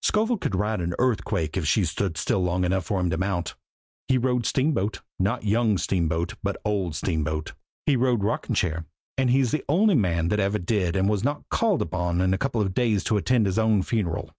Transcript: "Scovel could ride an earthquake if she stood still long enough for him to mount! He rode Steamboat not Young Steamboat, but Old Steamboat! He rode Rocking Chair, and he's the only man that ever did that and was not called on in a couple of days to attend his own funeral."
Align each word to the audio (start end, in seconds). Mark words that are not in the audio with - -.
"Scovel 0.00 0.38
could 0.38 0.54
ride 0.54 0.80
an 0.80 0.94
earthquake 1.00 1.56
if 1.56 1.66
she 1.66 1.84
stood 1.84 2.16
still 2.16 2.38
long 2.40 2.64
enough 2.64 2.84
for 2.84 3.00
him 3.00 3.10
to 3.10 3.16
mount! 3.18 3.56
He 4.06 4.16
rode 4.16 4.46
Steamboat 4.46 5.00
not 5.18 5.42
Young 5.42 5.76
Steamboat, 5.76 6.34
but 6.40 6.56
Old 6.64 6.94
Steamboat! 6.94 7.54
He 7.84 7.96
rode 7.96 8.22
Rocking 8.22 8.54
Chair, 8.54 8.86
and 9.18 9.28
he's 9.30 9.50
the 9.50 9.64
only 9.68 9.96
man 9.96 10.28
that 10.28 10.38
ever 10.38 10.60
did 10.60 10.94
that 10.94 11.00
and 11.00 11.08
was 11.08 11.24
not 11.24 11.48
called 11.48 11.92
on 11.92 12.20
in 12.20 12.32
a 12.32 12.38
couple 12.38 12.60
of 12.60 12.74
days 12.74 13.02
to 13.02 13.16
attend 13.16 13.44
his 13.46 13.58
own 13.58 13.82
funeral." 13.82 14.30